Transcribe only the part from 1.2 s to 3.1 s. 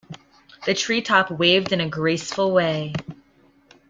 waved in a graceful way.